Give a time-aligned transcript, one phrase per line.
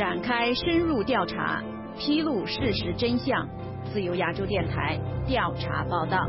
[0.00, 1.62] 展开深入调查，
[1.98, 3.46] 披露事实真相。
[3.92, 6.26] 自由亚洲电台调查报道。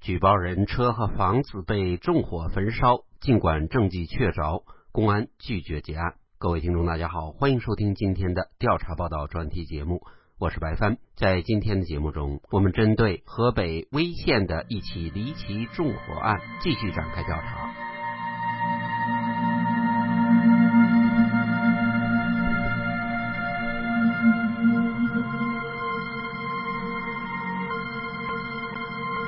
[0.00, 6.14] 举报人车和房子被纵火焚烧，尽管证据确凿，公安拒绝结案。
[6.40, 10.02] 各位听众，大家好，欢迎收听今天的调查报道专题节目，
[10.38, 10.96] 我是白帆。
[11.16, 17.68] 在今天的节目中，我们针对河北威县的一起离奇纵火案继续展开调查。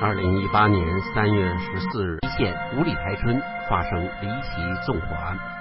[0.01, 3.37] 二零一八年三月十四日，一县五里台村
[3.69, 5.60] 发生离奇纵火案。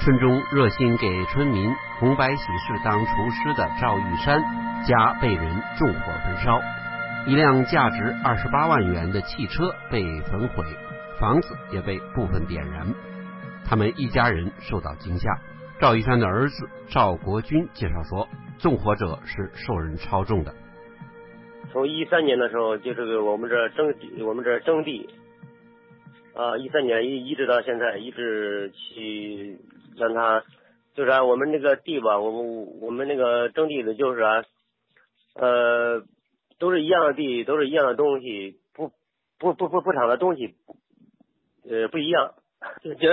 [0.00, 4.40] 村中热心给村民红白喜事当厨师的赵玉山
[4.86, 6.60] 家被人纵火焚烧，
[7.26, 10.64] 一辆价值二十八万元的汽车被焚毁，
[11.18, 12.94] 房子也被部分点燃，
[13.68, 15.28] 他们一家人受到惊吓。
[15.80, 20.54] 赵玉山的儿子赵国军介绍说，纵火者是受人操纵的。
[21.72, 25.08] 从一三年的时候，就这个我们这征地，我们这征地，
[26.34, 29.58] 啊，一三年一一直到现在，一直去
[29.98, 30.44] 让他，
[30.94, 34.44] 就是啊，我们那个地吧，我们我们那个征地的，就是啊，
[35.34, 36.02] 呃，
[36.58, 38.92] 都是一样的地，都是一样的东西，不
[39.38, 40.54] 不不不不长的东西，
[41.68, 42.34] 呃，不一样，
[42.82, 43.08] 就就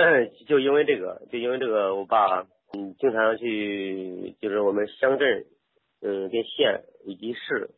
[0.46, 5.44] 就因为这个，就因为这个，我爸嗯经常去，就是我们乡镇，
[6.00, 7.70] 嗯，跟县以及市。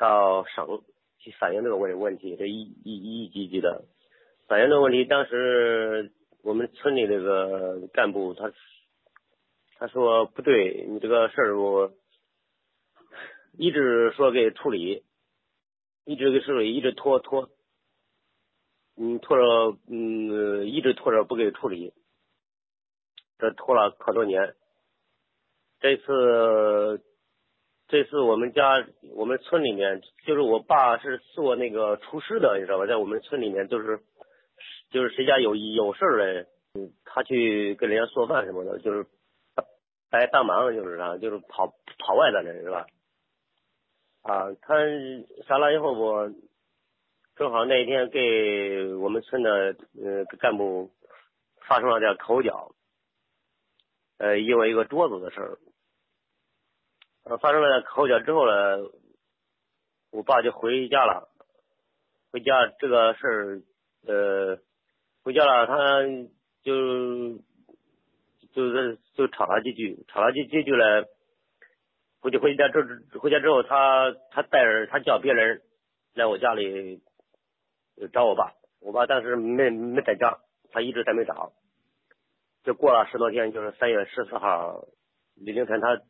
[0.00, 0.84] 到省
[1.18, 3.82] 去反映这个问问题，这一一一级级的
[4.46, 5.04] 反映这个问题。
[5.04, 8.52] 当时我们村里这个干部他
[9.78, 11.92] 他说不对，你这个事儿我
[13.56, 15.04] 一直说给处理，
[16.04, 17.50] 一直给处理，一直拖拖，
[18.96, 21.92] 嗯拖着嗯一直拖着不给处理，
[23.38, 24.54] 这拖了可多年，
[25.80, 27.02] 这次。
[27.90, 32.84] 这次我们家我们村里面，就是我爸是做那个厨师的，你知道吧？
[32.84, 33.98] 在我们村里面，就是
[34.90, 39.06] 就是谁家有有事儿嘞，嗯，他去给人家做饭什么的，就是
[40.10, 42.86] 来帮忙，就是啥，就是跑跑外的人是吧？
[44.22, 44.74] 啊，他
[45.46, 46.34] 杀了以后不，
[47.36, 50.90] 正好那一天给我们村的呃干部
[51.66, 52.74] 发生了点口角，
[54.18, 55.58] 呃，因为一个桌子的事儿。
[57.42, 58.78] 发生了口角之后呢，
[60.10, 61.28] 我爸就回家了。
[62.32, 63.62] 回家这个事儿，
[64.06, 64.58] 呃，
[65.28, 66.02] 回家了，他
[66.62, 67.36] 就
[68.54, 71.04] 就是就吵了几句，吵了几几句呢。
[72.22, 72.80] 回去回家之
[73.20, 75.60] 回家之后，他他带着他叫别人
[76.14, 77.02] 来我家里
[78.10, 78.54] 找我爸。
[78.80, 80.38] 我爸当时没没在家，
[80.72, 81.52] 他一直在没找。
[82.64, 84.86] 就过了十多天，就是三月十四号
[85.36, 86.00] 凌晨，他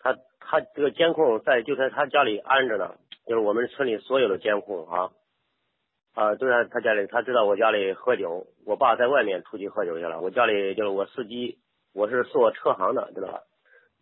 [0.00, 0.18] 他。
[0.40, 2.94] 他这个监控在就在他家里安着呢，
[3.26, 5.10] 就是我们村里所有的监控啊，
[6.14, 7.06] 啊都在他家里。
[7.06, 10.20] 他知道我家里喝酒，我爸在外面出去喝酒去了。
[10.20, 11.58] 我家里就是我司机，
[11.92, 13.42] 我是做车行的，知道吧？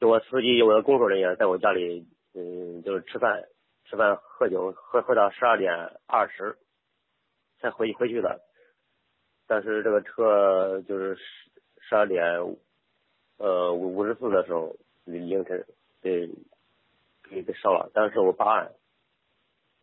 [0.00, 3.44] 就我司机我的工作人员在我家里，嗯，就是吃饭、
[3.84, 5.72] 吃饭、喝酒，喝喝到十二点
[6.06, 6.56] 二十
[7.60, 8.40] 才回回去的。
[9.46, 11.22] 但是这个车就是十
[11.80, 12.24] 十二点
[13.38, 15.64] 呃五五十四的时候凌晨。
[16.02, 16.28] 被
[17.28, 18.70] 给给烧了，当时我报案，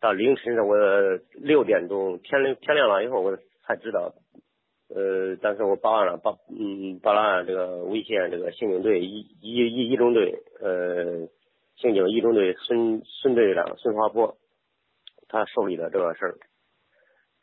[0.04, 0.76] 到凌晨我
[1.32, 4.12] 六点钟天亮天亮了以后我才知道，
[4.94, 11.26] 呃，当时我报案了，报嗯报了案，这个威县这个刑警队一一一一中队呃
[11.76, 14.36] 刑警一中队孙孙队长孙华波，
[15.26, 16.36] 他受理了这个事儿，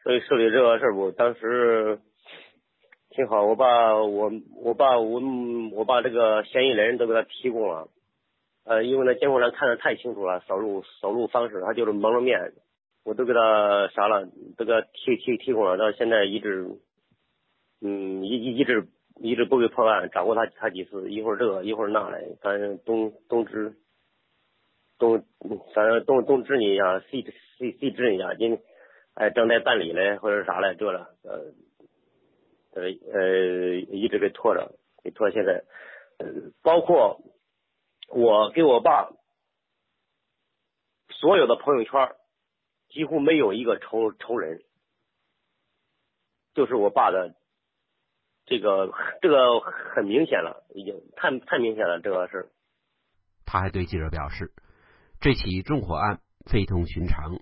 [0.04, 1.98] 所以受理这个事儿我，当时
[3.10, 4.32] 挺好，我把我
[4.64, 5.20] 我把我
[5.74, 7.88] 我把这个嫌疑人都给他提供了。
[8.64, 12.54] 呃，因为那监控上看的太清楚了，扫路扫路方式，他就是蒙了面，
[13.04, 16.68] 我都给他啥了，都给他提提提供了，到现在一直，
[17.82, 18.88] 嗯，一一一直
[19.20, 23.74] 一直不给破案，找过他他几次，一会儿这个一会儿那的，反正东东指
[25.00, 25.26] 东，
[25.74, 27.26] 反正东东指你一下，西
[27.58, 28.60] 西西指你一下，今
[29.16, 31.52] 哎正在办理嘞，或者啥嘞，这了，呃
[32.76, 35.64] 呃呃一直给拖着，给拖现在，
[36.20, 36.28] 呃
[36.62, 37.20] 包括。
[38.14, 39.10] 我给我爸
[41.10, 42.16] 所有的朋友圈
[42.90, 44.64] 几乎没有一个仇仇人，
[46.54, 47.36] 就是我爸的
[48.46, 48.92] 这个
[49.22, 52.52] 这个很明显了，已经太太明显了这个事。
[53.46, 54.52] 他还对记者表示，
[55.20, 57.40] 这起纵火案非同寻常，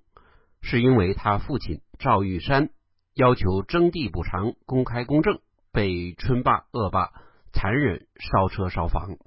[0.61, 2.69] 是因为他父亲赵玉山
[3.15, 5.39] 要求征地补偿公开公正，
[5.71, 7.11] 被村霸恶霸
[7.53, 9.17] 残忍烧车烧房。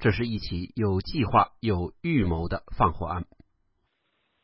[0.00, 3.24] 这是一起有计划、有预谋的放火案。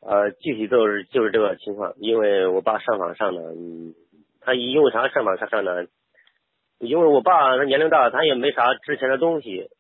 [0.01, 3.95] 呃，具体就是就是这个情况，因为我爸上访上的，嗯，
[4.41, 5.89] 他因为啥上访他上的？
[6.79, 9.71] 因为我爸他年龄大，他也没啥值钱的东西，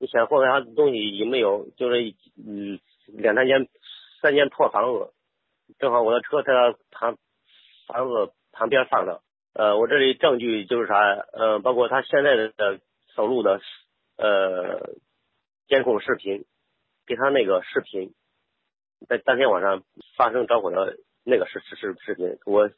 [0.00, 3.68] 你想祸害他东西也没有，就是嗯两三间
[4.22, 5.12] 三间破房子，
[5.78, 7.18] 正好我的车在他旁
[7.86, 9.20] 房子旁边放的，
[9.52, 10.96] 呃，我这里证据就是啥，
[11.34, 12.80] 呃，包括他现在的
[13.14, 13.60] 走路的
[14.16, 14.94] 呃
[15.68, 16.44] 监控视频，
[17.06, 18.12] 给他那个视频。
[19.08, 19.82] 在当天晚上
[20.16, 22.68] 发生着火的那个视视视视频，我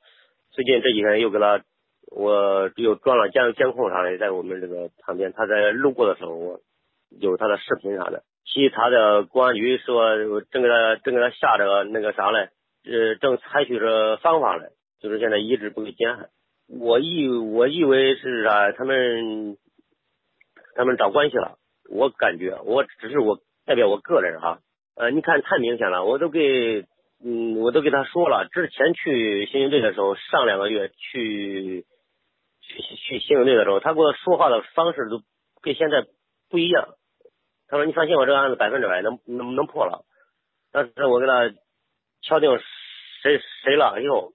[0.50, 1.62] 最近这几天又给他，
[2.10, 6.60] 我又装了监监控啥的，在我们这个旁边，他在路过的时候，我
[7.10, 8.22] 有他的视频啥的。
[8.46, 12.50] 其他的公安局说正给他正给他下着那个啥嘞，
[12.84, 14.70] 呃，正采取着方法嘞，
[15.00, 16.30] 就是现在一直不给监。
[16.68, 19.58] 我以我以为是啥，他们
[20.74, 21.58] 他们找关系了，
[21.90, 24.58] 我感觉我只是我代表我个人哈。
[24.96, 26.84] 呃，你看太明显了，我都给，
[27.24, 28.48] 嗯，我都给他说了。
[28.52, 31.84] 之前去刑警队的时候，上两个月去
[32.60, 35.20] 去去刑警队的时候，他给我说话的方式都
[35.62, 36.06] 跟现在
[36.48, 36.94] 不一样。
[37.66, 40.04] 他说：“你放心，我这个案子百分之百能能能破了。”
[40.70, 41.50] 当时我给他
[42.22, 42.50] 敲定
[43.22, 44.32] 谁谁了以后，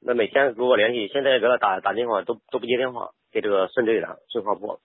[0.00, 4.80] 那每天给我联系，现在给他打打电话都都不接电话，给这个孙队长孙浩波。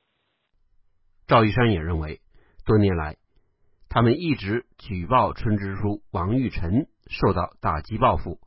[1.30, 2.22] 赵玉山也认为，
[2.66, 3.18] 多年来。
[3.88, 8.40] 他们一直举报村支书王玉晨受到打击报复。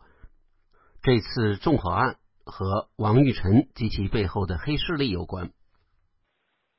[1.00, 5.50] 这次纵火案和王玉晨及其背后的黑势力有关。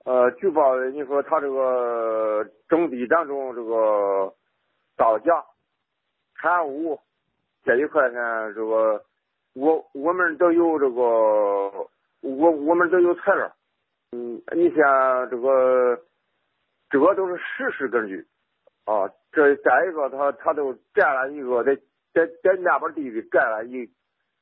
[0.04, 4.36] 呃，举报你说他这个征地当中这个
[4.98, 5.32] 造假、
[6.36, 7.00] 贪污
[7.64, 9.06] 这一块呢，这个
[9.54, 11.02] 我我们都有这个
[12.20, 13.56] 我我们都有材料。
[14.13, 16.04] 嗯，你像这个
[16.92, 18.27] 这个都是事实根据。
[18.86, 21.75] 啊，这再一个，他他都占了一个在
[22.13, 23.89] 在在那边地里占了一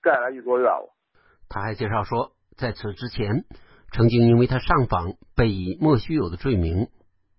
[0.02, 0.94] 占了一座院了。
[1.48, 3.46] 他还介绍说，在此之前，
[3.94, 6.90] 曾经因为他上访被以莫须有的罪名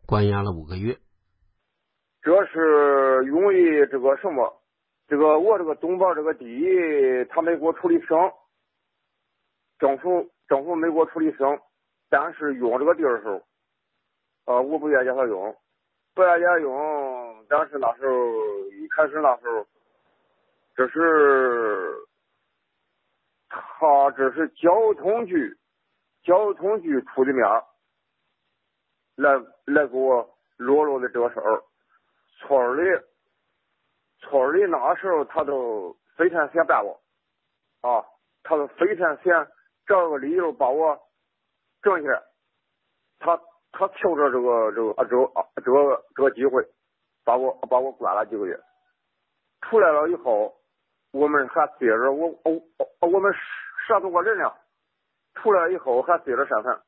[0.07, 0.97] 关押了五个月。
[2.23, 4.63] 这是因为这个什么？
[5.09, 6.47] 这个我这个东边这个地，
[7.29, 8.17] 他没给我处理成，
[9.79, 11.59] 政府政府没给我处理成，
[12.13, 13.43] 但是用这个地儿的时候，
[14.45, 15.57] 呃，我不愿意叫他用。
[16.15, 18.15] 不愿意用，但是那时候
[18.73, 19.67] 一开始那时候，
[20.77, 22.07] 这是
[23.49, 25.57] 他这是交通局
[26.23, 27.43] 交通局出的面
[29.17, 29.33] 来
[29.65, 31.63] 来给我落落的这个事儿，
[32.41, 33.01] 村里
[34.19, 37.01] 村里那时候他都非常想办我
[37.81, 38.05] 啊，
[38.43, 39.49] 他都非常想
[39.87, 41.01] 找个理由把我
[41.83, 42.23] 整下来，
[43.19, 43.41] 他。
[43.75, 46.63] 他求着这个这个啊这个啊这个这个机会，
[47.25, 48.61] 把我把我关了几个月，
[49.63, 50.61] 出来了以后，
[51.11, 54.53] 我们还接着我我我们十多个人呢，
[55.37, 56.83] 出来以后还接着上访。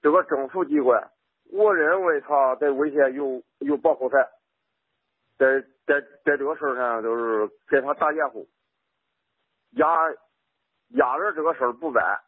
[0.00, 1.12] 这个政府机关，
[1.52, 4.26] 我认为他在危险有有保护伞，
[5.36, 8.48] 在在在这个事上都是给他打掩护，
[9.72, 9.86] 压
[10.88, 12.22] 压着这个事儿不办。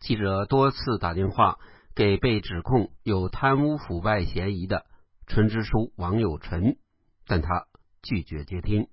[0.00, 1.58] 记者多次打电话。
[1.92, 4.86] 给被指控有贪污腐败嫌疑的
[5.26, 6.78] 村支书王友臣，
[7.26, 7.66] 但他
[8.00, 8.88] 拒绝接听。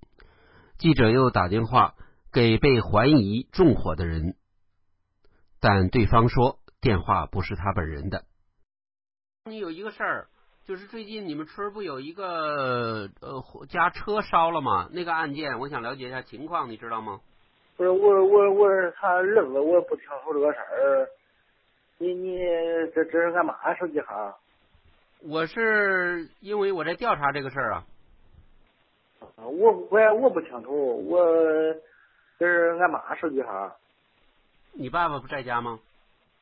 [0.77, 1.93] 记者又打电话
[2.33, 4.35] 给被怀疑纵火的人，
[5.61, 8.25] 但对方说电话不是他本人的。
[9.45, 10.27] 你有一个事儿，
[10.65, 14.89] 就是最近你们村不有一个呃家车烧了吗？
[14.91, 17.21] 那个案件，我想了解一下情况，你知道吗？
[17.77, 21.07] 不是我我我是他儿子，我不清楚这个事儿。
[21.99, 22.39] 你你
[22.93, 24.37] 这这是干嘛手机号？
[25.21, 27.85] 我是因为我在调查这个事儿啊。
[29.35, 31.23] 我我我不清楚，我
[32.39, 33.75] 这是俺妈手机号。
[34.73, 35.79] 你爸爸不在家吗？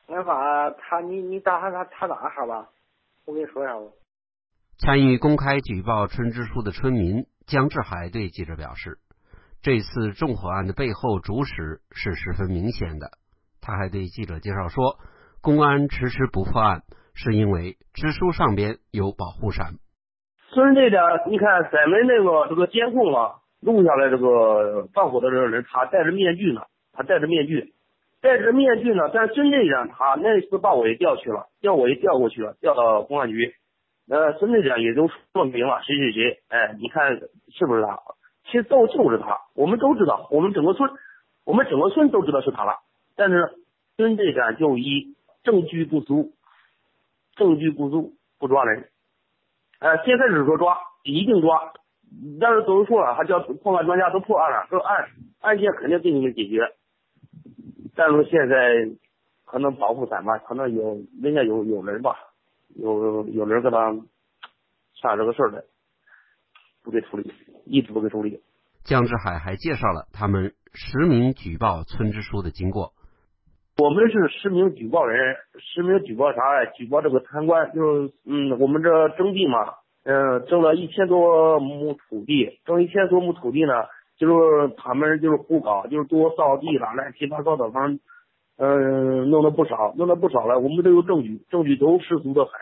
[0.08, 2.68] 俺爸他你你打他他他那号吧，
[3.24, 3.86] 我跟你说一下吧。
[4.78, 8.98] 参与公开举报村支书的村民江志海对记者表示，
[9.66, 13.18] 这次纵火案的背后主使是十分明显的。
[13.60, 14.94] 他还对记者介绍说。
[15.42, 16.82] 公安迟迟不破案，
[17.14, 19.74] 是因为支书上边有保护伞。
[20.50, 27.74] 村这边，你看咱们那个这个监控啊，录下来这个放火的这个人，他戴着面具呢，他戴着面具，
[28.22, 29.10] 戴着面具呢。
[29.12, 33.54] 但是孙队长他那次把我也调去了，调我也调过去了，调到公安局。
[34.08, 37.18] 呃，孙队长也都说明了谁谁谁，哎，你看
[37.52, 37.98] 是不是他？
[38.46, 40.90] 其实都就是他，我们都知道，我们整个村，
[41.44, 42.80] 我们整个村都知道是他了。
[43.14, 43.54] 但是
[43.96, 46.32] 孙队长就以证据不足，
[47.36, 48.88] 证据不足不抓人。
[49.78, 51.72] 呃，先开始说抓，一定抓，
[52.40, 55.08] 但是都说了，他叫破案专家都破案了，说案
[55.40, 56.74] 案件肯定给你们解决。
[57.94, 58.90] 但是现在
[59.44, 62.16] 可能保护伞吧，可能有人家有有人吧。
[62.78, 63.96] 有有人给他
[65.00, 65.62] 下这个事儿来，
[66.86, 68.40] 不给处理，一直不给处理。
[68.84, 72.92] 江志海还介绍了他们实名举报村支书的经过。
[73.76, 76.64] 我们是实名举报人，实名举报啥？
[76.76, 79.74] 举报这个贪官，就是嗯，我们这征地嘛，
[80.04, 83.72] 嗯，征了一千多亩土地，征一千多亩土地呢，
[84.16, 87.98] 就是他们就是胡搞，就是多造地了，乱七八糟的，反正。
[88.58, 90.58] 嗯，弄了不少，弄了不少了。
[90.58, 92.52] 我们都有证据，证据都十足的很，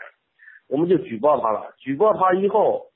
[0.67, 1.73] 我们就举报他了。
[1.77, 2.87] 举报他以后，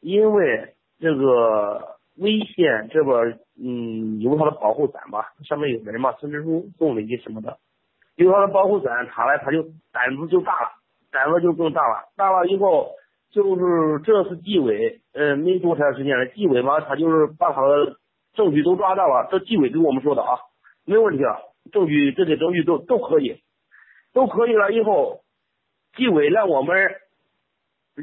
[0.00, 7.58] 因为这个威县这边，嗯，有他的保护伞吧，上面有人嘛，村支书送了一什么的，
[8.16, 9.62] 有他的保护伞，他来他就
[9.92, 10.68] 胆子就大了，
[11.10, 12.08] 胆子就更大了。
[12.16, 12.90] 大了以后，
[13.30, 17.96] 就是这次纪委，嗯，没多长时间了，纪委嘛，他就是把他的
[18.34, 19.28] 证据都抓到了。
[19.30, 20.38] 这纪委跟我们说的啊，
[20.84, 21.36] 没问题啊。
[21.72, 23.40] 证据这些证据都都可以，
[24.12, 24.70] 都可以了。
[24.70, 25.22] 以后
[25.96, 26.76] 纪委让我们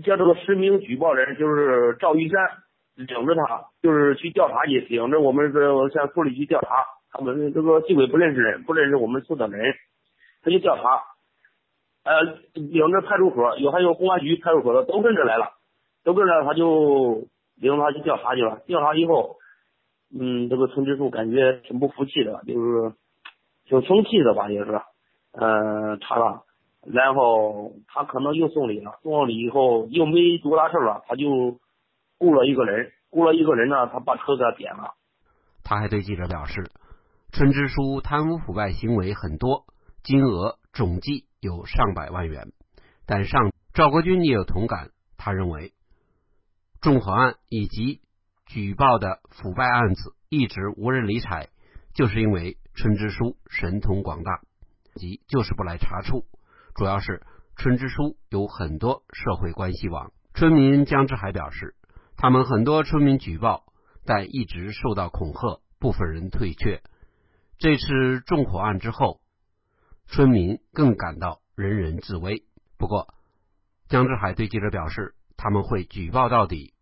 [0.03, 2.41] 叫这个实名举报人，就是赵玉山，
[2.95, 6.69] 领着他就是去调查去，领着我们这向村里去调查。
[7.11, 9.73] 他们这个纪委不认识人，不认识我们村的人，
[10.43, 11.03] 他就调查。
[12.03, 12.23] 呃，
[12.53, 15.53] 领着派出所有还有公安局派出所的都跟着来了，
[16.03, 18.61] 都跟着他就领着他去调查去了。
[18.65, 19.37] 调查以后，
[20.17, 22.93] 嗯，这个村支书感觉挺不服气的，就是。
[23.65, 24.81] 挺生气的吧，也是，
[25.31, 26.41] 嗯，查了，
[26.85, 31.59] 然后他可能又送礼了，送了礼以后又没多大事了，他就
[32.23, 34.95] 雇了一个人，雇了一个人呢，他把车给他点了。
[35.61, 36.71] 他还对记者表示，
[37.33, 39.65] 村支书贪污腐败行为很多，
[40.03, 42.53] 金额总计有上百万元。
[43.05, 45.73] 但上赵国军也有同感，他认为，
[46.79, 47.99] 纵火案以及
[48.45, 51.49] 举报的腐败案子一直无人理睬，
[51.93, 52.57] 就是因为。
[52.75, 54.41] 村支书神通广大，
[54.95, 56.25] 即就是不来查处，
[56.73, 57.21] 主要是
[57.55, 60.11] 村支书有很多社会关系网。
[60.33, 61.75] 村民江志海表示，
[62.23, 63.65] 他们很多村民举报，
[64.05, 66.81] 但一直受到恐吓，部分人退却。
[67.57, 69.19] 这次纵火案之后，
[70.07, 72.45] 村民更感到人人自危。
[72.77, 73.13] 不过，
[73.89, 76.73] 江志海对记者表示，他们会举报到底。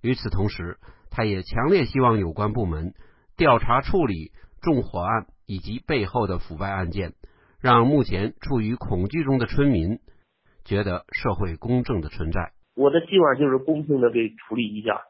[0.00, 2.92] 与此同时，他也强烈希望有关部门
[3.36, 4.32] 调查处理。
[4.62, 7.14] 纵火案以及背后的腐败案件，
[7.60, 10.00] 让目前处于恐惧中的村民
[10.64, 12.52] 觉得社会公正的存在。
[12.74, 15.02] 我的希望就是公平的给处理一下，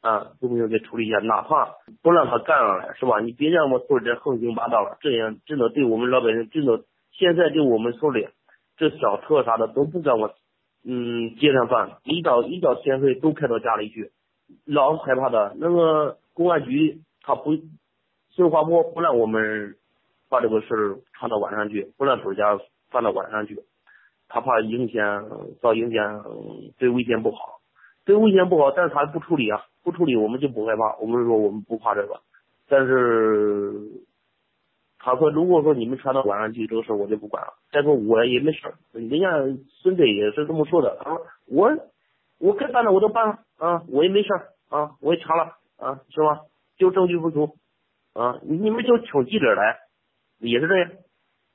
[0.00, 3.20] 啊，公平的给处理一下，哪怕不让他干了，是吧？
[3.20, 8.28] 你别让我村里横行霸道了，这样真的对我们老百姓真的，现在就我们村里
[8.76, 10.32] 这小车啥的都不敢往，
[10.84, 14.10] 嗯，街上放，一到一到天黑都开到家里去，
[14.64, 15.54] 老害怕的。
[15.58, 17.56] 那个公安局他不。
[18.32, 19.76] 孙华波不让我们
[20.28, 22.60] 把这个事儿传到晚上去，不让村家
[22.90, 23.58] 传到晚上去，
[24.28, 25.28] 他怕影响
[25.60, 26.24] 造影响，
[26.78, 27.60] 对危险不好，
[28.04, 32.20] 对危险不好，但是他不处理啊，不处理我们就不害怕，我们说我们不怕这个，
[32.68, 33.72] 但是
[34.98, 39.30] 他说如果说你们传到晚上去这个事我就不管了，再说我也没事，人家
[39.82, 41.70] 孙队也是这么说的，他说我
[42.38, 44.28] 我该办的我都办了啊，我也没事
[44.68, 46.40] 啊，我也查了啊，是吧？
[46.76, 47.56] 就证据不足。
[48.12, 49.76] 啊，你们就请记者来，
[50.38, 50.90] 也是这样，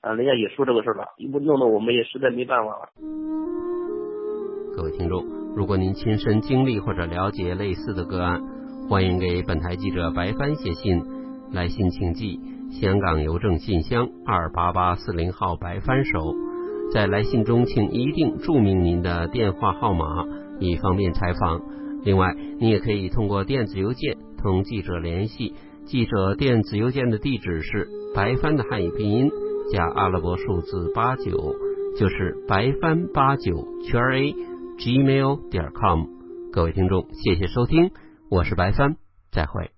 [0.02, 2.90] 啊，人家也说这个事儿了，不弄得我们也实在没办法了。
[4.76, 5.24] 各位听众，
[5.56, 8.42] 如果您亲身经历或者了解类似的个案，
[8.90, 11.04] 欢迎给本台记者白帆写信，
[11.54, 12.40] 来信请寄
[12.72, 16.34] 香港邮政信箱二八八四零号白帆收，
[16.92, 20.26] 在来信中请一定注明您的电话号码，
[20.60, 21.62] 以方便采访。
[22.04, 25.54] 另外，你也可以通过电子邮件同记者联系。
[25.86, 29.30] 记者电子邮件的地址是白帆的汉语拼音
[29.72, 31.56] 加阿拉伯数字八九，
[31.98, 34.34] 就是白帆八九圈 a
[34.78, 36.06] gmail 点 com。
[36.52, 37.92] 各位听众，谢谢收听，
[38.30, 38.96] 我是白帆，
[39.32, 39.72] 再会。